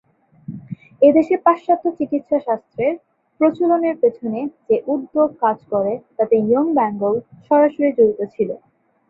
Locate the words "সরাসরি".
7.47-7.89